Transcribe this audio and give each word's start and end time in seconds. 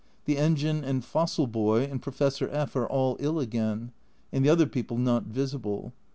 The 0.25 0.39
engine 0.39 0.83
and 0.83 1.05
fossil 1.05 1.45
boy 1.45 1.83
and 1.83 2.01
Professor 2.01 2.49
F 2.51 2.75
are 2.75 2.87
all 2.87 3.17
ill 3.19 3.39
again, 3.39 3.91
and 4.33 4.43
the 4.43 4.49
other 4.49 4.65
people 4.65 4.97
not 4.97 5.25
visible. 5.25 5.93